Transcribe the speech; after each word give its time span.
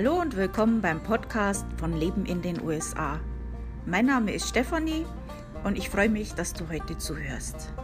Hallo 0.00 0.20
und 0.20 0.36
willkommen 0.36 0.80
beim 0.80 1.02
Podcast 1.02 1.66
von 1.76 1.92
Leben 1.92 2.24
in 2.24 2.40
den 2.40 2.62
USA. 2.62 3.18
Mein 3.84 4.06
Name 4.06 4.32
ist 4.32 4.48
Stefanie 4.48 5.04
und 5.64 5.76
ich 5.76 5.90
freue 5.90 6.08
mich, 6.08 6.34
dass 6.34 6.52
du 6.52 6.68
heute 6.68 6.96
zuhörst. 6.98 7.74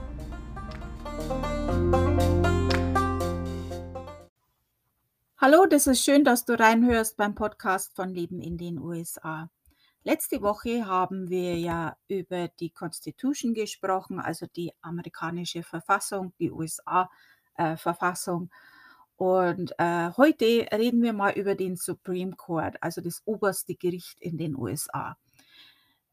Hallo, 5.38 5.66
das 5.66 5.88
ist 5.88 6.04
schön, 6.04 6.22
dass 6.22 6.44
du 6.44 6.56
reinhörst 6.56 7.16
beim 7.16 7.34
Podcast 7.34 7.96
von 7.96 8.10
Leben 8.10 8.38
in 8.40 8.58
den 8.58 8.78
USA. 8.78 9.50
Letzte 10.04 10.40
Woche 10.40 10.86
haben 10.86 11.28
wir 11.28 11.58
ja 11.58 11.96
über 12.06 12.46
die 12.46 12.70
Constitution 12.70 13.54
gesprochen, 13.54 14.20
also 14.20 14.46
die 14.54 14.72
amerikanische 14.82 15.64
Verfassung, 15.64 16.32
die 16.38 16.52
USA-Verfassung. 16.52 18.50
Äh, 18.52 18.73
und 19.16 19.72
äh, 19.78 20.10
heute 20.16 20.66
reden 20.72 21.02
wir 21.02 21.12
mal 21.12 21.32
über 21.32 21.54
den 21.54 21.76
Supreme 21.76 22.32
Court, 22.36 22.76
also 22.80 23.00
das 23.00 23.22
oberste 23.24 23.74
Gericht 23.74 24.20
in 24.20 24.38
den 24.38 24.56
USA. 24.56 25.16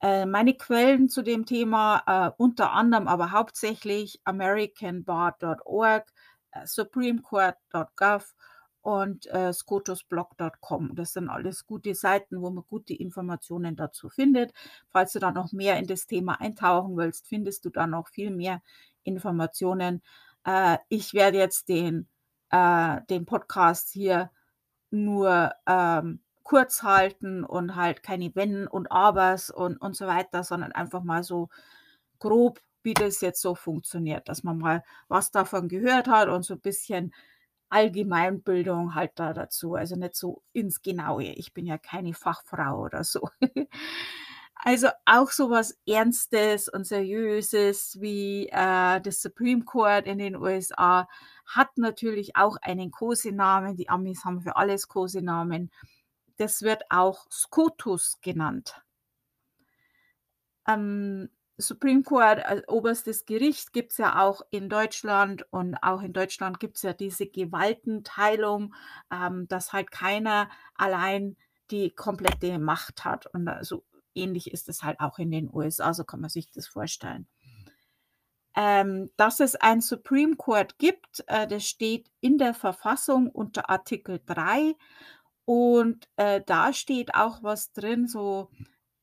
Äh, 0.01 0.25
meine 0.25 0.55
Quellen 0.55 1.09
zu 1.09 1.21
dem 1.21 1.45
Thema 1.45 2.03
äh, 2.05 2.31
unter 2.37 2.71
anderem, 2.73 3.07
aber 3.07 3.31
hauptsächlich 3.31 4.19
americanbar.org, 4.23 6.11
äh, 6.51 6.65
supremecourt.gov 6.65 8.33
und 8.81 9.27
äh, 9.27 9.53
scotusblog.com. 9.53 10.95
Das 10.95 11.13
sind 11.13 11.29
alles 11.29 11.65
gute 11.65 11.93
Seiten, 11.95 12.41
wo 12.41 12.49
man 12.49 12.63
gute 12.67 12.93
Informationen 12.93 13.75
dazu 13.75 14.09
findet. 14.09 14.53
Falls 14.89 15.13
du 15.13 15.19
da 15.19 15.31
noch 15.31 15.51
mehr 15.51 15.77
in 15.77 15.85
das 15.85 16.07
Thema 16.07 16.41
eintauchen 16.41 16.97
willst, 16.97 17.27
findest 17.27 17.65
du 17.65 17.69
da 17.69 17.85
noch 17.85 18.09
viel 18.09 18.31
mehr 18.31 18.61
Informationen. 19.03 20.01
Äh, 20.45 20.77
ich 20.89 21.13
werde 21.13 21.37
jetzt 21.37 21.69
den 21.69 22.07
äh, 22.51 23.01
den 23.09 23.25
Podcast 23.25 23.89
hier 23.91 24.31
nur 24.91 25.53
ähm, 25.67 26.21
kurz 26.43 26.83
halten 26.83 27.43
und 27.43 27.75
halt 27.75 28.03
keine 28.03 28.35
Wenn 28.35 28.67
und 28.67 28.91
Abers 28.91 29.49
und, 29.49 29.77
und 29.77 29.95
so 29.95 30.07
weiter, 30.07 30.43
sondern 30.43 30.71
einfach 30.73 31.03
mal 31.03 31.23
so 31.23 31.49
grob, 32.19 32.59
wie 32.83 32.93
das 32.93 33.21
jetzt 33.21 33.41
so 33.41 33.55
funktioniert, 33.55 34.27
dass 34.29 34.43
man 34.43 34.57
mal 34.57 34.83
was 35.07 35.31
davon 35.31 35.69
gehört 35.69 36.07
hat 36.07 36.29
und 36.29 36.43
so 36.43 36.55
ein 36.55 36.61
bisschen 36.61 37.13
Allgemeinbildung 37.69 38.95
halt 38.95 39.11
da 39.15 39.33
dazu. 39.33 39.75
Also 39.75 39.95
nicht 39.95 40.15
so 40.15 40.43
ins 40.51 40.81
Genaue. 40.81 41.31
Ich 41.33 41.53
bin 41.53 41.65
ja 41.65 41.77
keine 41.77 42.13
Fachfrau 42.13 42.81
oder 42.81 43.03
so. 43.03 43.29
Also 44.63 44.89
auch 45.05 45.31
so 45.31 45.49
was 45.49 45.75
Ernstes 45.87 46.69
und 46.69 46.85
Seriöses 46.85 47.99
wie 47.99 48.47
äh, 48.51 49.01
das 49.01 49.19
Supreme 49.21 49.63
Court 49.65 50.05
in 50.05 50.19
den 50.19 50.35
USA 50.35 51.07
hat 51.55 51.77
natürlich 51.77 52.35
auch 52.35 52.57
einen 52.61 52.91
Kosenamen. 52.91 53.75
Die 53.75 53.89
Amis 53.89 54.23
haben 54.25 54.41
für 54.41 54.55
alles 54.55 54.87
Kosenamen. 54.87 55.71
Das 56.37 56.61
wird 56.61 56.83
auch 56.89 57.27
SCOTUS 57.29 58.19
genannt. 58.21 58.81
Ähm, 60.67 61.29
Supreme 61.57 62.03
Court 62.03 62.43
als 62.45 62.67
oberstes 62.67 63.25
Gericht 63.25 63.73
gibt 63.73 63.91
es 63.91 63.97
ja 63.97 64.21
auch 64.21 64.41
in 64.49 64.69
Deutschland 64.69 65.45
und 65.51 65.75
auch 65.83 66.01
in 66.01 66.13
Deutschland 66.13 66.59
gibt 66.59 66.77
es 66.77 66.81
ja 66.81 66.93
diese 66.93 67.27
Gewaltenteilung, 67.27 68.73
ähm, 69.11 69.47
dass 69.47 69.73
halt 69.73 69.91
keiner 69.91 70.49
allein 70.75 71.37
die 71.69 71.91
komplette 71.91 72.59
Macht 72.59 73.05
hat. 73.05 73.27
Und 73.27 73.47
also 73.47 73.83
ähnlich 74.15 74.51
ist 74.51 74.69
es 74.69 74.83
halt 74.83 74.99
auch 74.99 75.19
in 75.19 75.31
den 75.31 75.49
USA, 75.53 75.93
so 75.93 76.03
kann 76.03 76.21
man 76.21 76.29
sich 76.29 76.49
das 76.51 76.67
vorstellen. 76.67 77.27
Ähm, 78.55 79.09
dass 79.15 79.39
es 79.39 79.55
ein 79.55 79.79
Supreme 79.81 80.35
Court 80.35 80.77
gibt, 80.77 81.23
äh, 81.27 81.47
das 81.47 81.65
steht 81.65 82.11
in 82.19 82.37
der 82.37 82.53
Verfassung 82.53 83.29
unter 83.29 83.69
Artikel 83.69 84.19
3 84.25 84.75
und 85.45 86.07
äh, 86.17 86.41
da 86.45 86.73
steht 86.73 87.15
auch 87.15 87.43
was 87.43 87.71
drin, 87.71 88.07
so 88.07 88.49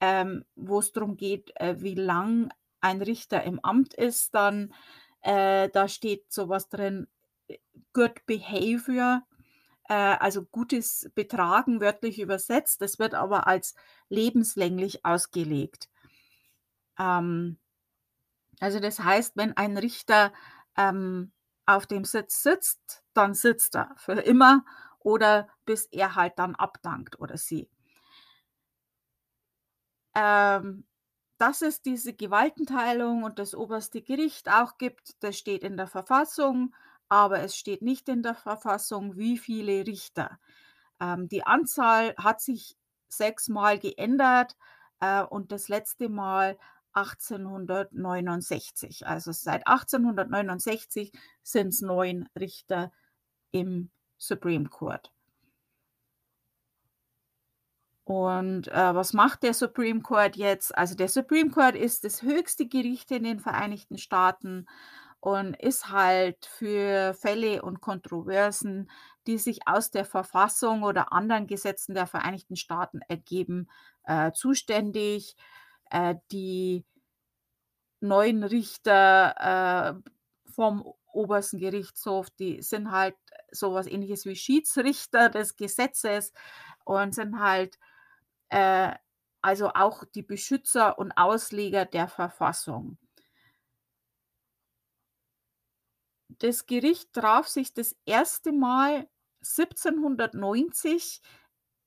ähm, 0.00 0.44
wo 0.54 0.80
es 0.80 0.92
darum 0.92 1.16
geht, 1.16 1.50
äh, 1.56 1.76
wie 1.80 1.94
lang 1.94 2.50
ein 2.80 3.02
Richter 3.02 3.42
im 3.42 3.58
Amt 3.64 3.94
ist, 3.94 4.34
dann 4.34 4.72
äh, 5.22 5.68
da 5.70 5.88
steht 5.88 6.32
sowas 6.32 6.68
drin, 6.68 7.08
äh, 7.48 7.58
Good 7.92 8.24
Behavior, 8.26 9.22
äh, 9.88 9.94
also 9.94 10.44
gutes 10.44 11.10
Betragen 11.14 11.80
wörtlich 11.80 12.20
übersetzt. 12.20 12.80
Das 12.82 12.98
wird 12.98 13.14
aber 13.14 13.46
als 13.46 13.74
lebenslänglich 14.08 15.04
ausgelegt. 15.04 15.88
Ähm, 16.98 17.58
also 18.60 18.80
das 18.80 19.00
heißt, 19.00 19.36
wenn 19.36 19.56
ein 19.56 19.76
Richter 19.76 20.32
ähm, 20.76 21.32
auf 21.66 21.86
dem 21.86 22.04
Sitz 22.04 22.42
sitzt, 22.42 23.02
dann 23.14 23.34
sitzt 23.34 23.76
er 23.76 23.94
für 23.96 24.12
immer 24.12 24.64
oder 25.00 25.48
bis 25.64 25.86
er 25.86 26.14
halt 26.14 26.38
dann 26.38 26.54
abdankt 26.54 27.18
oder 27.20 27.36
sie. 27.36 27.70
Ähm, 30.14 30.86
dass 31.38 31.62
es 31.62 31.82
diese 31.82 32.14
Gewaltenteilung 32.14 33.22
und 33.22 33.38
das 33.38 33.54
oberste 33.54 34.02
Gericht 34.02 34.50
auch 34.50 34.78
gibt, 34.78 35.22
das 35.22 35.38
steht 35.38 35.62
in 35.62 35.76
der 35.76 35.86
Verfassung 35.86 36.74
aber 37.08 37.40
es 37.40 37.56
steht 37.56 37.82
nicht 37.82 38.08
in 38.08 38.22
der 38.22 38.34
Verfassung, 38.34 39.16
wie 39.16 39.38
viele 39.38 39.86
Richter. 39.86 40.38
Ähm, 41.00 41.28
die 41.28 41.44
Anzahl 41.44 42.14
hat 42.18 42.40
sich 42.40 42.76
sechsmal 43.08 43.78
geändert 43.78 44.56
äh, 45.00 45.22
und 45.22 45.52
das 45.52 45.68
letzte 45.68 46.08
Mal 46.08 46.58
1869. 46.92 49.06
Also 49.06 49.32
seit 49.32 49.66
1869 49.66 51.12
sind 51.42 51.68
es 51.68 51.80
neun 51.80 52.28
Richter 52.38 52.92
im 53.50 53.90
Supreme 54.16 54.68
Court. 54.68 55.12
Und 58.04 58.68
äh, 58.68 58.94
was 58.94 59.12
macht 59.12 59.42
der 59.42 59.52
Supreme 59.52 60.00
Court 60.00 60.36
jetzt? 60.36 60.76
Also 60.76 60.94
der 60.94 61.08
Supreme 61.08 61.50
Court 61.50 61.76
ist 61.76 62.04
das 62.04 62.22
höchste 62.22 62.66
Gericht 62.66 63.10
in 63.10 63.24
den 63.24 63.38
Vereinigten 63.38 63.98
Staaten 63.98 64.66
und 65.20 65.54
ist 65.60 65.90
halt 65.90 66.46
für 66.46 67.12
Fälle 67.12 67.60
und 67.60 67.82
Kontroversen, 67.82 68.90
die 69.26 69.36
sich 69.36 69.66
aus 69.66 69.90
der 69.90 70.06
Verfassung 70.06 70.84
oder 70.84 71.12
anderen 71.12 71.46
Gesetzen 71.46 71.94
der 71.94 72.06
Vereinigten 72.06 72.56
Staaten 72.56 73.00
ergeben, 73.08 73.68
äh, 74.04 74.32
zuständig. 74.32 75.36
Äh, 75.90 76.16
die 76.30 76.84
neuen 78.00 78.44
Richter 78.44 80.02
äh, 80.04 80.10
vom 80.52 80.94
obersten 81.12 81.58
Gerichtshof, 81.58 82.30
die 82.30 82.62
sind 82.62 82.90
halt 82.90 83.16
sowas 83.50 83.86
ähnliches 83.86 84.26
wie 84.26 84.36
Schiedsrichter 84.36 85.28
des 85.30 85.56
Gesetzes 85.56 86.32
und 86.84 87.14
sind 87.14 87.40
halt 87.40 87.78
äh, 88.50 88.94
also 89.42 89.70
auch 89.74 90.04
die 90.04 90.22
Beschützer 90.22 90.98
und 90.98 91.12
Ausleger 91.12 91.84
der 91.84 92.08
Verfassung. 92.08 92.98
Das 96.28 96.66
Gericht 96.66 97.12
traf 97.12 97.48
sich 97.48 97.72
das 97.72 97.96
erste 98.04 98.52
Mal 98.52 99.08
1790 99.40 101.20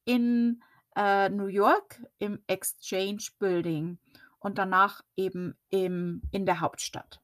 in 0.06 0.63
äh, 0.96 1.29
New 1.29 1.47
York 1.47 2.02
im 2.19 2.44
Exchange 2.47 3.24
Building 3.40 3.97
und 4.40 4.57
danach 4.57 5.02
eben 5.16 5.57
im, 5.69 6.22
in 6.31 6.46
der 6.46 6.59
Hauptstadt. 6.59 7.22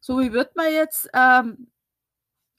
So, 0.00 0.18
wie 0.18 0.32
wird 0.32 0.56
man 0.56 0.72
jetzt 0.72 1.08
ähm, 1.14 1.70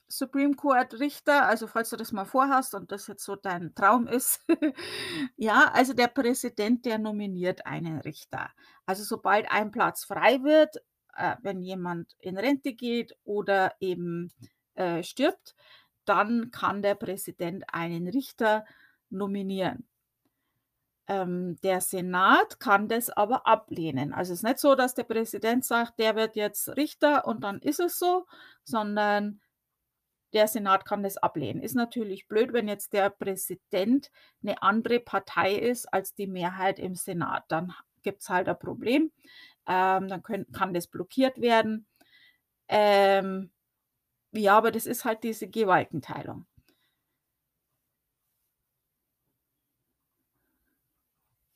Supreme 0.08 0.54
Court 0.54 0.94
Richter? 0.98 1.46
Also, 1.46 1.66
falls 1.66 1.90
du 1.90 1.96
das 1.96 2.12
mal 2.12 2.24
vorhast 2.24 2.74
und 2.74 2.90
das 2.92 3.06
jetzt 3.06 3.24
so 3.24 3.36
dein 3.36 3.74
Traum 3.74 4.06
ist. 4.06 4.40
ja, 5.36 5.70
also 5.74 5.92
der 5.92 6.08
Präsident, 6.08 6.86
der 6.86 6.98
nominiert 6.98 7.66
einen 7.66 7.98
Richter. 8.00 8.50
Also, 8.86 9.04
sobald 9.04 9.50
ein 9.50 9.70
Platz 9.70 10.04
frei 10.04 10.42
wird, 10.42 10.76
äh, 11.16 11.36
wenn 11.42 11.60
jemand 11.60 12.14
in 12.18 12.38
Rente 12.38 12.72
geht 12.72 13.14
oder 13.24 13.74
eben 13.80 14.32
äh, 14.74 15.02
stirbt, 15.02 15.54
dann 16.04 16.50
kann 16.50 16.82
der 16.82 16.94
Präsident 16.94 17.64
einen 17.72 18.08
Richter 18.08 18.64
nominieren. 19.10 19.86
Ähm, 21.06 21.56
der 21.62 21.80
Senat 21.80 22.60
kann 22.60 22.88
das 22.88 23.10
aber 23.10 23.46
ablehnen. 23.46 24.12
Also 24.12 24.32
es 24.32 24.40
ist 24.40 24.44
nicht 24.44 24.58
so, 24.58 24.74
dass 24.74 24.94
der 24.94 25.04
Präsident 25.04 25.64
sagt, 25.64 25.98
der 25.98 26.16
wird 26.16 26.36
jetzt 26.36 26.68
Richter 26.76 27.26
und 27.26 27.44
dann 27.44 27.60
ist 27.60 27.80
es 27.80 27.98
so, 27.98 28.26
sondern 28.64 29.40
der 30.32 30.48
Senat 30.48 30.84
kann 30.84 31.02
das 31.02 31.18
ablehnen. 31.18 31.62
Ist 31.62 31.74
natürlich 31.74 32.26
blöd, 32.26 32.52
wenn 32.52 32.68
jetzt 32.68 32.92
der 32.92 33.10
Präsident 33.10 34.10
eine 34.42 34.62
andere 34.62 34.98
Partei 34.98 35.54
ist 35.54 35.92
als 35.92 36.14
die 36.14 36.26
Mehrheit 36.26 36.78
im 36.78 36.94
Senat. 36.94 37.44
Dann 37.48 37.74
gibt 38.02 38.22
es 38.22 38.30
halt 38.30 38.48
ein 38.48 38.58
Problem 38.58 39.12
ähm, 39.66 40.08
dann 40.08 40.22
können, 40.22 40.46
kann 40.52 40.74
das 40.74 40.86
blockiert 40.86 41.40
werden. 41.40 41.86
Ähm, 42.68 43.50
ja, 44.34 44.56
aber 44.58 44.70
das 44.70 44.86
ist 44.86 45.04
halt 45.06 45.24
diese 45.24 45.48
Gewaltenteilung. 45.48 46.46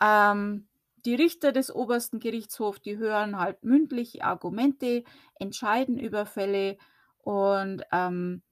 Ähm, 0.01 0.69
die 1.05 1.15
Richter 1.15 1.53
des 1.53 1.75
obersten 1.75 2.19
Gerichtshofs, 2.21 2.81
die 2.83 2.99
hören 2.99 3.39
halt 3.39 3.63
mündliche 3.65 4.25
Argumente, 4.25 5.05
entscheiden 5.37 5.99
über 5.99 6.27
Fälle 6.27 6.77
und 7.19 7.83
ähm, 7.93 8.43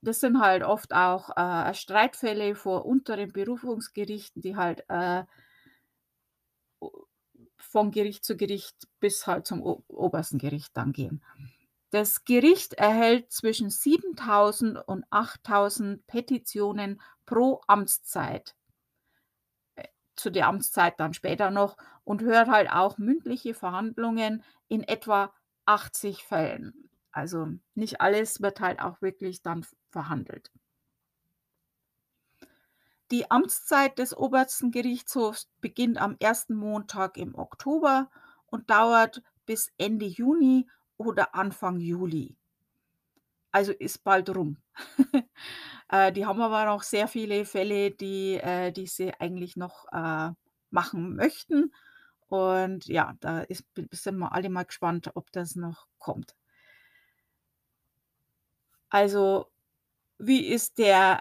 das 0.00 0.20
sind 0.20 0.40
halt 0.40 0.62
oft 0.64 0.92
auch, 0.94 1.30
äh, 1.36 1.74
Streitfälle 1.74 2.54
vor 2.54 2.84
unteren 2.86 3.32
Berufungsgerichten, 3.32 4.42
die 4.42 4.56
halt, 4.56 4.84
äh 4.88 5.24
von 7.56 7.90
Gericht 7.92 8.24
zu 8.24 8.36
Gericht 8.36 8.88
bis 9.00 9.26
halt 9.26 9.46
zum 9.46 9.62
obersten 9.62 10.38
Gericht 10.38 10.76
dann 10.76 10.92
gehen. 10.92 11.22
Das 11.92 12.24
Gericht 12.24 12.72
erhält 12.72 13.30
zwischen 13.30 13.68
7.000 13.68 14.80
und 14.80 15.06
8.000 15.08 16.00
Petitionen 16.06 17.02
pro 17.26 17.60
Amtszeit. 17.66 18.56
Äh, 19.74 19.88
zu 20.16 20.30
der 20.30 20.48
Amtszeit 20.48 20.98
dann 20.98 21.12
später 21.12 21.50
noch 21.50 21.76
und 22.04 22.22
hört 22.22 22.48
halt 22.48 22.70
auch 22.70 22.96
mündliche 22.96 23.52
Verhandlungen 23.52 24.42
in 24.68 24.82
etwa 24.82 25.34
80 25.66 26.24
Fällen. 26.24 26.88
Also 27.10 27.48
nicht 27.74 28.00
alles 28.00 28.40
wird 28.40 28.60
halt 28.60 28.80
auch 28.80 29.02
wirklich 29.02 29.42
dann 29.42 29.66
verhandelt. 29.90 30.50
Die 33.10 33.30
Amtszeit 33.30 33.98
des 33.98 34.16
Obersten 34.16 34.70
Gerichtshofs 34.70 35.50
beginnt 35.60 35.98
am 35.98 36.16
ersten 36.20 36.54
Montag 36.54 37.18
im 37.18 37.34
Oktober 37.34 38.08
und 38.46 38.70
dauert 38.70 39.22
bis 39.44 39.70
Ende 39.76 40.06
Juni 40.06 40.66
oder 41.06 41.34
Anfang 41.34 41.78
Juli. 41.80 42.36
Also 43.52 43.72
ist 43.72 44.02
bald 44.04 44.34
rum. 44.34 44.56
Äh, 45.88 46.10
die 46.12 46.24
haben 46.24 46.40
aber 46.40 46.64
noch 46.64 46.82
sehr 46.84 47.06
viele 47.06 47.44
Fälle, 47.44 47.90
die 47.90 48.36
äh, 48.36 48.72
die 48.72 48.86
sie 48.86 49.12
eigentlich 49.20 49.56
noch, 49.56 49.84
äh, 49.92 50.30
machen 50.70 51.14
möchten. 51.16 51.74
Und 52.28 52.86
ja, 52.86 53.14
da 53.20 53.42
ist 53.42 53.64
sind 53.90 54.16
wir 54.18 54.32
alle 54.32 54.48
mal 54.48 54.64
gespannt, 54.64 55.10
ob 55.14 55.30
das 55.32 55.54
noch 55.54 55.88
kommt. 55.98 56.34
Also, 58.90 59.46
wie 60.18 60.46
ist 60.46 60.78
der, 60.78 61.20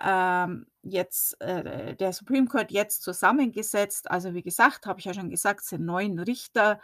ähm, 0.49 0.67
jetzt, 0.83 1.39
äh 1.41 1.95
der 1.95 2.13
Supreme 2.13 2.47
Court 2.47 2.71
jetzt 2.71 3.03
zusammengesetzt? 3.03 4.11
Also, 4.11 4.33
wie 4.33 4.43
gesagt, 4.43 4.85
habe 4.87 4.99
ich 4.99 5.05
ja 5.05 5.13
schon 5.13 5.29
gesagt, 5.29 5.63
sind 5.65 5.85
9 5.85 6.19
Richter. 6.19 6.81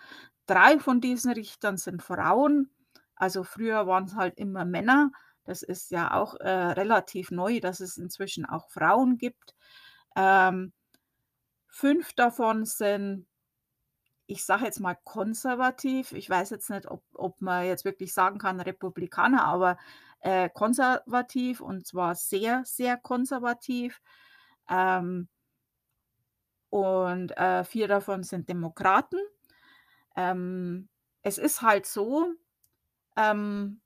3 0.48 0.80
von 0.80 1.02
diesen 1.02 1.32
Richtern 1.34 1.78
sind 1.78 2.04
Frauen. 2.04 2.72
Also, 3.18 3.44
früher 3.44 3.88
waren 3.88 4.06
es 4.06 4.16
halt 4.16 4.38
immer 4.38 4.66
Männer. 4.66 5.12
Das 5.46 5.64
ist 5.64 5.92
ja 5.92 6.14
auch, 6.14 6.36
äh, 6.36 6.50
relativ 6.50 7.32
neu, 7.32 7.60
dass 7.60 7.80
es 7.80 7.98
inzwischen 7.98 8.46
auch 8.46 8.70
Frauen 8.70 9.18
gibt. 9.18 9.56
Ähm, 10.16 10.74
5 11.70 12.14
davon 12.14 12.66
sind 12.66 13.26
ich 14.30 14.44
sage 14.46 14.66
jetzt 14.66 14.80
mal 14.82 14.96
konservativ. 15.06 16.12
Ich 16.12 16.30
weiß 16.30 16.50
jetzt 16.50 16.70
nicht, 16.70 16.88
ob 16.92 17.02
ob 17.14 17.42
man 17.42 17.66
jetzt 17.66 17.86
wirklich 17.86 18.14
sagen 18.14 18.38
kann 18.40 18.60
Republikaner, 18.60 19.46
aber, 19.46 19.78
äh, 20.20 20.50
konservativ 20.50 21.62
und 21.62 21.88
zwar 21.88 22.14
sehr, 22.16 22.64
sehr 22.66 22.98
konservativ. 22.98 24.02
Ähm 24.70 25.28
und, 26.74 27.32
äh, 27.38 27.64
4 27.64 27.88
davon 27.88 28.24
sind 28.24 28.50
Demokraten. 28.50 29.18
Ähm, 30.18 30.90
es 31.24 31.38
ist 31.38 31.62
halt 31.64 31.86
so, 31.88 32.34
ähm 33.18 33.82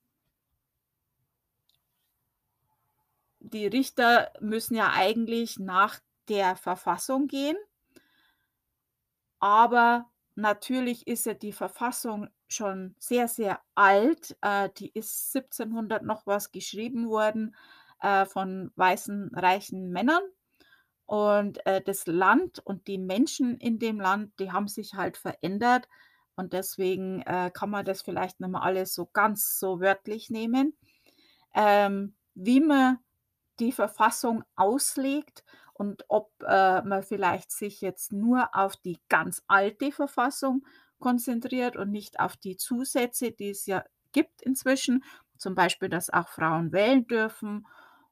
die 3.39 3.67
Richter 3.67 4.31
müssen 4.39 4.75
ja 4.75 4.91
eigentlich 4.93 5.59
nach 5.59 5.99
der 6.29 6.55
Verfassung 6.55 7.27
gehen. 7.27 7.57
Aber 9.39 10.05
natürlich 10.35 11.07
ist 11.07 11.25
ja 11.25 11.33
die 11.33 11.51
Verfassung 11.51 12.29
schon 12.47 12.95
sehr, 12.99 13.27
sehr 13.27 13.59
alt. 13.75 14.37
Äh, 14.41 14.69
die 14.77 14.91
ist 14.93 15.31
1700 15.31 16.03
noch 16.03 16.25
was 16.27 16.51
geschrieben 16.51 17.09
worden, 17.09 17.55
äh, 18.01 18.25
von 18.25 18.71
weißen, 18.75 19.31
reichen 19.33 19.89
Männern. 19.91 20.21
Und, 21.07 21.65
äh, 21.65 21.81
das 21.81 22.07
Land 22.07 22.59
und 22.59 22.87
die 22.87 22.97
Menschen 22.99 23.57
in 23.57 23.79
dem 23.79 23.99
Land, 23.99 24.39
die 24.39 24.51
haben 24.51 24.67
sich 24.67 24.93
halt 24.95 25.17
verändert. 25.17 25.87
Und 26.41 26.53
deswegen, 26.53 27.21
äh, 27.23 27.51
kann 27.53 27.69
man 27.69 27.85
das 27.85 28.01
vielleicht 28.01 28.39
nicht 28.41 28.49
mehr 28.49 28.63
alles 28.63 28.95
so 28.95 29.05
ganz 29.07 29.59
so 29.59 29.79
wörtlich 29.79 30.29
nehmen. 30.31 30.75
Ähm, 31.55 32.15
wie 32.35 32.61
man 32.61 32.99
die 33.59 33.71
Verfassung 33.71 34.43
auslegt 34.55 35.43
und 35.73 36.05
ob, 36.09 36.31
äh, 36.47 36.81
man 36.83 37.03
vielleicht 37.03 37.51
sich 37.51 37.81
jetzt 37.81 38.13
nur 38.13 38.55
auf 38.55 38.75
die 38.77 38.99
ganz 39.09 39.43
alte 39.47 39.91
Verfassung 39.91 40.65
konzentriert 40.99 41.77
und 41.77 41.91
nicht 41.91 42.19
auf 42.19 42.37
die 42.37 42.57
Zusätze, 42.57 43.31
die 43.31 43.49
es 43.51 43.65
ja 43.65 43.83
gibt 44.13 44.41
inzwischen, 44.41 45.03
zum 45.37 45.55
Beispiel, 45.55 45.89
dass 45.89 46.09
auch 46.11 46.29
Frauen 46.29 46.71
wählen 46.71 47.07
dürfen 47.07 47.67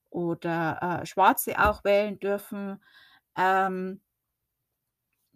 oder, 0.10 1.02
äh, 1.04 1.06
Schwarze 1.06 1.60
auch 1.60 1.84
wählen 1.84 2.20
dürfen. 2.20 2.84
Ähm 3.38 4.02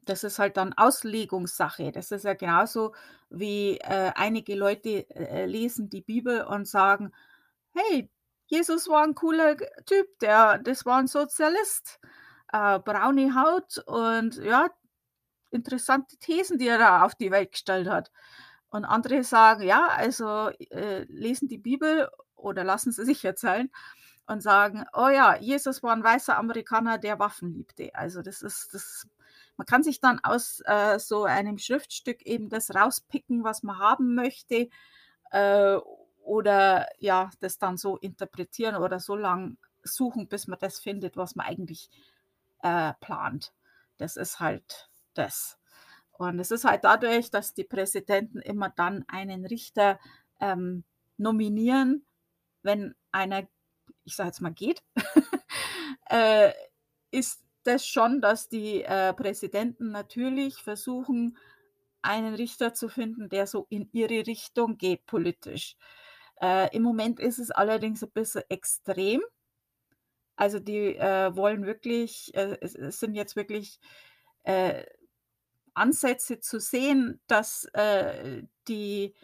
das 0.05 0.23
ist 0.23 0.39
halt 0.39 0.57
dann 0.57 0.73
Auslegungssache. 0.73 1.91
Das 1.91 2.11
ist 2.11 2.25
ja 2.25 2.33
genauso 2.33 2.93
wie, 3.29 3.77
äh, 3.79 4.11
einige 4.15 4.55
Leute, 4.55 5.09
äh, 5.11 5.45
lesen 5.45 5.89
die 5.89 6.01
Bibel 6.01 6.43
und 6.43 6.67
sagen: 6.67 7.11
„Hey, 7.75 8.09
Jesus 8.47 8.87
war 8.89 9.03
ein 9.03 9.15
cooler 9.15 9.57
Typ, 9.85 10.07
der 10.19 10.59
das 10.59 10.85
war 10.85 10.99
ein 10.99 11.07
Sozialist, 11.07 11.99
äh, 12.53 12.79
braune 12.79 13.35
Haut 13.35 13.79
und 13.87 14.37
ja, 14.37 14.69
interessante 15.51 16.17
Thesen, 16.17 16.57
die 16.57 16.67
er 16.67 16.77
da 16.77 17.03
auf 17.03 17.15
die 17.15 17.31
Welt 17.31 17.51
gestellt 17.51 17.87
hat. 17.89 18.11
Und 18.69 18.85
andere 18.85 19.23
sagen, 19.23 19.63
ja, 19.63 19.87
also, 19.87 20.49
äh, 20.71 21.03
lesen 21.09 21.47
die 21.47 21.59
Bibel 21.59 22.09
oder 22.35 22.63
lassen 22.63 22.91
sie 22.91 23.05
sich 23.05 23.23
erzählen 23.25 23.69
und 24.27 24.41
sagen: 24.43 24.85
„Oh 24.93 25.09
ja, 25.09 25.37
Jesus 25.37 25.83
war 25.83 25.93
ein 25.95 26.03
weißer 26.03 26.37
Amerikaner, 26.37 26.97
der 26.99 27.19
Waffen 27.19 27.53
liebte.“ 27.53 27.91
Also, 27.95 28.21
das 28.23 28.41
ist 28.41 28.73
das 28.73 29.07
man 29.57 29.65
kann 29.65 29.83
sich 29.83 29.99
dann 29.99 30.19
aus, 30.23 30.61
äh, 30.65 30.99
so 30.99 31.25
einem 31.25 31.57
Schriftstück 31.57 32.21
eben 32.25 32.49
das 32.49 32.73
rauspicken, 32.73 33.43
was 33.43 33.63
man 33.63 33.79
haben 33.79 34.15
möchte, 34.15 34.69
äh, 35.31 35.77
oder 36.23 36.87
ja, 36.99 37.29
das 37.39 37.57
dann 37.57 37.77
so 37.77 37.97
interpretieren 37.97 38.75
oder 38.75 38.99
so 38.99 39.15
lang 39.15 39.57
suchen, 39.83 40.27
bis 40.27 40.47
man 40.47 40.59
das 40.59 40.79
findet, 40.79 41.17
was 41.17 41.35
man 41.35 41.45
eigentlich, 41.45 41.89
äh, 42.61 42.93
plant. 43.01 43.53
Das 43.97 44.17
ist 44.17 44.39
halt 44.39 44.89
das. 45.13 45.59
Und 46.13 46.39
es 46.39 46.51
ist 46.51 46.63
halt 46.65 46.83
dadurch, 46.83 47.31
dass 47.31 47.53
die 47.53 47.63
Präsidenten 47.65 48.39
immer 48.39 48.69
dann 48.69 49.03
einen 49.07 49.45
Richter, 49.45 49.99
ähm, 50.39 50.83
nominieren, 51.17 52.05
wenn 52.63 52.95
einer, 53.11 53.47
ich 54.03 54.15
sage 54.15 54.29
jetzt 54.29 54.41
mal, 54.41 54.53
geht, 54.53 54.83
äh, 56.09 56.51
ist 57.11 57.42
das 57.63 57.87
schon, 57.87 58.21
dass 58.21 58.49
die, 58.49 58.83
äh, 58.83 59.13
Präsidenten 59.13 59.91
natürlich 59.91 60.55
versuchen, 60.57 61.37
einen 62.01 62.35
Richter 62.35 62.73
zu 62.73 62.89
finden, 62.89 63.29
der 63.29 63.47
so 63.47 63.67
in 63.69 63.89
ihre 63.93 64.27
Richtung 64.27 64.77
geht 64.77 65.05
politisch. 65.05 65.75
Äh, 66.41 66.75
im 66.75 66.83
Moment 66.83 67.19
ist 67.19 67.39
es 67.39 67.51
allerdings 67.51 68.03
ein 68.03 68.11
bisschen 68.11 68.43
extrem. 68.49 69.21
Also, 70.35 70.59
die, 70.59 70.95
äh, 70.97 71.35
wollen 71.35 71.65
wirklich 71.65 72.33
äh, 72.35 72.57
es 72.61 72.75
es 72.75 72.99
sind 72.99 73.13
jetzt 73.15 73.35
wirklich, 73.35 73.79
äh, 74.43 74.85
Ansätze 75.75 76.39
zu 76.41 76.59
sehen, 76.59 77.21
dass, 77.27 77.65
äh, 77.73 78.43
die 78.67 79.15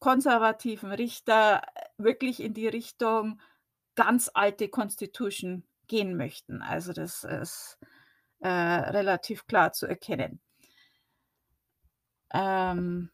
konservativen 0.00 0.92
Richter 0.92 1.62
wirklich 1.98 2.40
in 2.40 2.54
die 2.54 2.68
Richtung 2.68 3.40
ganz 3.96 4.30
alte 4.34 4.68
Constitution 4.70 5.64
gehen 5.88 6.16
möchten. 6.16 6.62
Also, 6.62 6.92
das 6.92 7.24
ist, 7.24 7.78
äh, 8.40 8.48
relativ 8.48 9.46
klar 9.46 9.72
zu 9.72 9.86
erkennen. 9.86 10.40
Ähm 12.32 13.10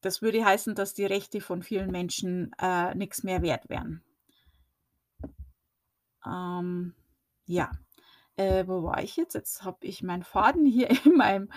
das 0.00 0.22
würde 0.22 0.44
heißen, 0.44 0.74
dass 0.74 0.94
die 0.94 1.04
Rechte 1.04 1.40
von 1.40 1.62
vielen 1.62 1.90
Menschen, 1.90 2.52
äh, 2.58 2.94
nix 2.94 3.22
mehr 3.22 3.42
wert 3.42 3.68
wären. 3.68 4.02
Ähm, 6.26 6.94
ja. 7.46 7.70
Äh, 8.36 8.66
wo 8.66 8.82
war 8.84 9.02
ich 9.02 9.16
jetzt? 9.16 9.34
Jetzt 9.34 9.64
habe 9.64 9.86
ich 9.86 10.02
meinen 10.02 10.22
Faden 10.22 10.64
hier 10.64 10.88
in 11.04 11.16
meinem, 11.16 11.50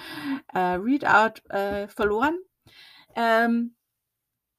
äh, 0.54 0.60
Readout, 0.76 1.42
äh, 1.50 1.88
verloren. 1.88 2.38
Ähm, 3.16 3.76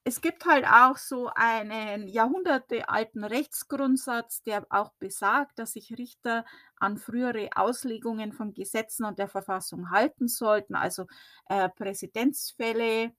es 0.04 0.20
gibt 0.20 0.44
halt 0.44 0.66
auch 0.66 0.99
so 0.99 1.30
einen 1.34 2.08
jahrhundertealten 2.08 3.25
Rechtsgrundsatz, 3.25 4.42
der 4.42 4.66
auch 4.70 4.92
besagt, 4.99 5.58
dass 5.58 5.73
sich 5.73 5.96
Richter 5.96 6.44
an 6.76 6.99
frühere 6.99 7.49
Auslegungen 7.56 8.32
von 8.32 8.52
Gesetzen 8.52 9.04
und 9.06 9.18
der 9.18 9.28
Verfassung 9.28 9.90
halten 9.90 10.28
sollten, 10.28 10.75
also, 10.75 11.06
äh, 11.49 11.68
Präzedenzfälle 11.70 13.12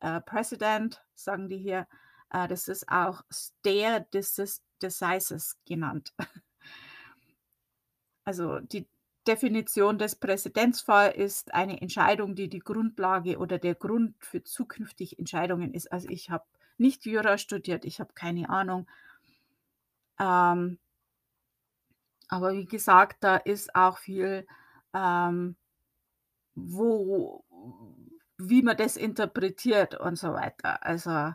äh, 0.00 0.20
President, 0.22 1.02
sagen 1.14 1.48
die 1.48 1.58
hier. 1.58 1.86
Äh, 2.30 2.48
das 2.48 2.68
ist 2.68 2.88
auch 2.88 3.22
stare 3.30 4.06
decis 4.12 4.62
decisis 4.82 5.58
genannt. 5.66 6.14
Also, 8.26 8.60
die 8.60 8.86
Definition 9.30 9.98
des 9.98 10.16
Präzedenzfall 10.16 11.12
ist 11.12 11.54
eine 11.54 11.80
Entscheidung, 11.80 12.34
die 12.34 12.48
die 12.48 12.58
Grundlage 12.58 13.38
oder 13.38 13.58
der 13.58 13.74
Grund 13.74 14.14
für 14.18 14.42
zukünftige 14.42 15.16
Entscheidungen 15.18 15.72
ist. 15.72 15.92
Also, 15.92 16.08
ich 16.08 16.30
habe 16.30 16.44
nicht 16.78 17.06
Jura 17.06 17.38
studiert, 17.38 17.84
ich 17.84 18.00
habe 18.00 18.12
keine 18.14 18.48
Ahnung. 18.48 18.88
Ähm 20.18 20.78
aber 22.28 22.52
wie 22.52 22.64
gesagt, 22.64 23.24
da 23.24 23.36
ist 23.36 23.74
auch 23.74 23.98
viel, 23.98 24.46
ähm, 24.94 25.56
wo 26.54 27.44
wie 28.38 28.62
man 28.62 28.76
das 28.76 28.96
interpretiert 28.96 29.94
und 29.98 30.16
so 30.16 30.32
weiter. 30.32 30.84
Also 30.84 31.34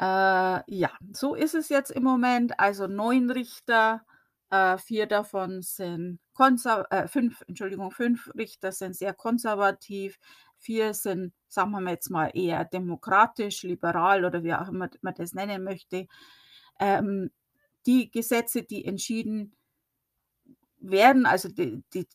äh, 0.00 0.62
ja, 0.66 0.90
so 1.12 1.34
ist 1.34 1.54
es 1.54 1.68
jetzt 1.68 1.90
im 1.90 2.02
Moment. 2.02 2.58
Also 2.58 2.86
9 2.86 3.30
Richter, 3.30 4.04
äh, 4.50 4.78
4 4.78 5.06
davon 5.06 5.62
sind 5.62 6.20
konser 6.34 6.86
äh, 6.90 7.08
5, 7.08 7.42
Entschuldigung, 7.48 7.90
5 7.90 8.30
Richter 8.36 8.72
sind 8.72 8.96
sehr 8.96 9.14
konservativ, 9.14 10.18
4 10.58 10.94
sind, 10.94 11.32
sagen 11.48 11.70
wir 11.72 11.90
jetzt 11.90 12.10
mal, 12.10 12.30
eher 12.34 12.64
demokratisch, 12.64 13.62
liberal 13.62 14.24
oder 14.24 14.42
wie 14.44 14.54
auch 14.54 14.68
immer 14.68 14.90
man 15.02 15.14
das 15.14 15.32
nennen 15.34 15.64
möchte. 15.64 16.06
Ähm, 16.80 17.30
die 17.86 18.10
Gesetze, 18.10 18.62
die 18.62 18.84
entschieden 18.84 19.54
werden, 20.78 21.26
also 21.26 21.48
die 21.48 21.82
die 21.94 22.06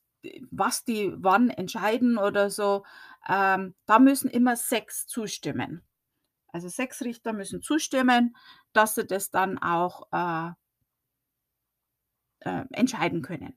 was 0.52 0.84
die 0.84 1.14
wann 1.18 1.50
entscheiden 1.52 2.18
oder 2.18 2.50
so, 2.50 2.84
ähm, 3.30 3.76
da 3.86 4.00
müssen 4.00 4.30
immer 4.30 4.56
6 4.56 5.06
zustimmen. 5.08 5.84
Also 6.54 6.68
6 6.70 7.02
Richter 7.04 7.34
müssen 7.34 7.62
zustimmen, 7.62 8.36
dass 8.74 8.96
sie 8.96 9.06
das 9.06 9.30
dann 9.32 9.60
auch, 9.60 10.08
äh 10.12 10.52
äh, 12.46 12.64
entscheiden 12.72 13.22
können. 13.22 13.56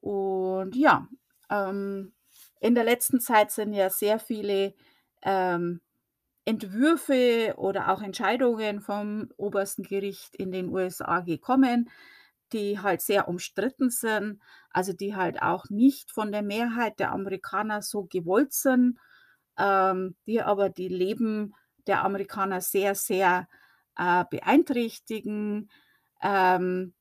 Und 0.00 0.76
ja, 0.76 1.08
ähm, 1.50 2.12
in 2.60 2.74
der 2.74 2.84
letzten 2.84 3.20
Zeit 3.20 3.50
sind 3.50 3.72
ja 3.72 3.90
sehr 3.90 4.18
viele, 4.18 4.74
ähm, 5.22 5.80
Entwürfe 6.46 7.54
oder 7.58 7.90
auch 7.90 8.02
Entscheidungen 8.02 8.80
vom 8.80 9.30
obersten 9.36 9.82
Gericht 9.84 10.36
in 10.36 10.52
den 10.52 10.68
USA 10.70 11.20
gekommen, 11.20 11.90
die 12.52 12.80
halt 12.80 13.02
sehr 13.02 13.28
umstritten 13.28 13.90
sind, 13.90 14.40
also 14.70 14.92
die 14.92 15.16
halt 15.16 15.42
auch 15.42 15.70
nicht 15.70 16.10
von 16.12 16.32
der 16.32 16.42
Mehrheit 16.42 16.98
der 17.00 17.12
Amerikaner 17.12 17.82
so 17.82 18.04
gewollt 18.04 18.52
sind, 18.52 18.98
ähm, 19.58 20.16
die 20.26 20.42
aber 20.42 20.70
die 20.70 20.88
Leben 20.88 21.54
der 21.86 22.04
Amerikaner 22.04 22.60
sehr, 22.60 22.94
sehr, 22.94 23.48
äh, 23.96 24.24
beeinträchtigen. 24.30 25.70
Ähm 26.22 26.94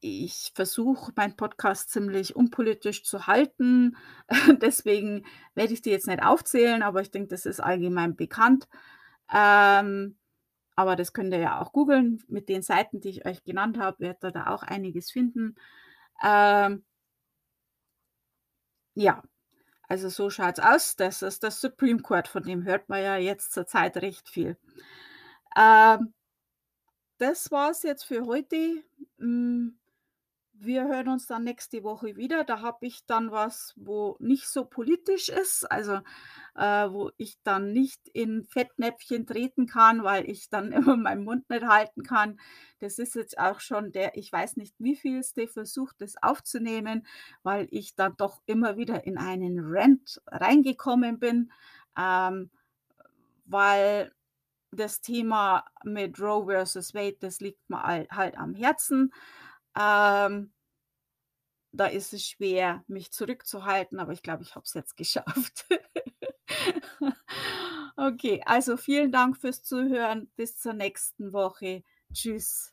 ich 0.00 0.52
versuche, 0.54 1.12
meinen 1.16 1.36
Podcast 1.36 1.90
ziemlich 1.90 2.36
unpolitisch 2.36 3.04
zu 3.04 3.26
halten. 3.26 3.96
Deswegen 4.62 5.24
werde 5.54 5.72
ich 5.72 5.82
die 5.82 5.90
jetzt 5.90 6.06
nicht 6.06 6.22
aufzählen, 6.22 6.82
aber 6.82 7.00
ich 7.00 7.10
denke, 7.10 7.28
das 7.28 7.46
ist 7.46 7.60
allgemein 7.60 8.16
bekannt. 8.16 8.68
Ähm, 9.32 10.16
aber 10.76 10.96
das 10.96 11.12
könnt 11.12 11.32
ihr 11.32 11.40
ja 11.40 11.60
auch 11.60 11.72
googeln. 11.72 12.22
Mit 12.28 12.48
den 12.48 12.62
Seiten, 12.62 13.00
die 13.00 13.10
ich 13.10 13.26
euch 13.26 13.42
genannt 13.44 13.78
habe, 13.78 14.00
werdet 14.00 14.24
ihr 14.24 14.30
da 14.32 14.46
auch 14.48 14.62
einiges 14.62 15.10
finden. 15.10 15.56
Ähm 16.24 16.84
ja, 18.94 19.22
also 19.88 20.08
so 20.08 20.30
schaut's 20.30 20.60
aus. 20.60 20.96
Das 20.96 21.22
ist 21.22 21.42
das 21.44 21.60
Supreme 21.60 22.00
Court, 22.00 22.28
von 22.28 22.42
dem 22.42 22.64
hört 22.64 22.88
man 22.88 23.02
ja 23.02 23.16
jetzt 23.16 23.52
zur 23.52 23.66
Zeit 23.66 23.96
recht 23.98 24.28
viel. 24.28 24.56
Ähm 25.56 26.12
das 27.18 27.50
war's 27.50 27.82
jetzt 27.82 28.04
für 28.04 28.26
heute. 28.26 28.82
Hm, 29.18 29.76
wir 30.60 30.84
hören 30.88 31.08
uns 31.08 31.26
dann 31.26 31.44
nächste 31.44 31.82
Woche 31.84 32.16
wieder. 32.16 32.44
Da 32.44 32.60
habe 32.60 32.86
ich 32.86 33.06
dann 33.06 33.30
was, 33.30 33.74
wo 33.76 34.16
nicht 34.18 34.48
so 34.48 34.64
politisch 34.64 35.28
ist, 35.28 35.70
also, 35.70 36.00
äh, 36.54 36.90
wo 36.90 37.10
ich 37.16 37.38
dann 37.42 37.72
nicht 37.72 38.08
in 38.08 38.44
Fettnäpfchen 38.44 39.26
treten 39.26 39.66
kann, 39.66 40.02
weil 40.04 40.28
ich 40.28 40.50
dann 40.50 40.72
immer 40.72 40.96
meinen 40.96 41.24
Mund 41.24 41.48
nicht 41.50 41.64
halten 41.64 42.02
kann. 42.02 42.40
Das 42.80 42.98
ist 42.98 43.14
jetzt 43.14 43.38
auch 43.38 43.60
schon 43.60 43.92
der 43.92 44.16
ich 44.16 44.32
weiß 44.32 44.56
nicht 44.56 44.74
wievielste 44.78 45.48
Versuch, 45.48 45.92
das 45.98 46.14
aufzunehmen, 46.22 47.06
weil 47.42 47.68
ich 47.70 47.94
dann 47.94 48.14
doch 48.16 48.42
immer 48.46 48.76
wieder 48.76 49.04
in 49.04 49.18
einen 49.18 49.58
Rant 49.60 50.20
reingekommen 50.26 51.18
bin, 51.18 51.52
ähm, 51.96 52.50
weil 53.46 54.12
das 54.70 55.00
Thema 55.00 55.64
mit 55.84 56.20
Roe 56.20 56.46
versus 56.46 56.94
Wade, 56.94 57.16
das 57.20 57.40
liegt 57.40 57.68
mir 57.70 57.84
al 57.84 58.06
halt 58.10 58.36
am 58.36 58.54
Herzen. 58.54 59.12
Ähm 59.76 60.52
da 61.72 61.86
ist 61.86 62.12
es 62.12 62.26
schwer, 62.26 62.84
mich 62.88 63.12
zurückzuhalten, 63.12 64.00
aber 64.00 64.12
ich 64.12 64.22
glaube, 64.22 64.42
ich 64.42 64.54
habe 64.54 64.64
es 64.64 64.74
jetzt 64.74 64.96
geschafft. 64.96 65.66
Okay, 67.96 68.40
also 68.46 68.76
vielen 68.76 69.10
Dank 69.10 69.36
fürs 69.36 69.64
Zuhören. 69.64 70.30
Bis 70.36 70.56
zur 70.56 70.72
nächsten 70.72 71.32
Woche. 71.32 71.82
Tschüss. 72.12 72.72